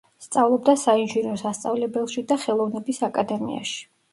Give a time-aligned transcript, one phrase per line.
[0.27, 3.79] სწავლობდა საინჟინრო სასწავლებელში და ხელოვნების აკადემიაში.